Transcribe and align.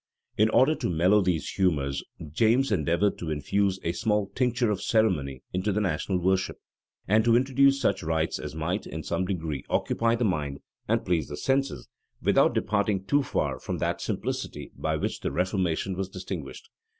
In 0.35 0.49
order 0.49 0.73
to 0.73 0.89
mellow 0.89 1.21
these 1.21 1.47
humors, 1.47 2.03
James 2.31 2.71
endeavored 2.71 3.19
to 3.19 3.29
infuse 3.29 3.79
a 3.83 3.91
small 3.91 4.31
tincture 4.33 4.71
of 4.71 4.81
ceremony 4.81 5.43
into 5.53 5.71
the 5.71 5.79
national 5.79 6.17
worship, 6.17 6.57
and 7.07 7.23
to 7.23 7.35
introduce 7.35 7.79
such 7.79 8.01
rites 8.01 8.39
as 8.39 8.55
might, 8.55 8.87
in 8.87 9.03
some 9.03 9.25
degree, 9.25 9.63
occupy 9.69 10.15
the 10.15 10.25
mind, 10.25 10.59
and 10.87 11.05
please 11.05 11.27
the 11.27 11.37
senses, 11.37 11.87
without 12.19 12.55
departing 12.55 13.05
too 13.05 13.21
far 13.21 13.59
from 13.59 13.77
that 13.77 14.01
simplicity 14.01 14.71
by 14.75 14.95
which 14.95 15.19
the 15.19 15.31
reformation 15.31 15.95
was 15.95 16.09
distinguished. 16.09 16.71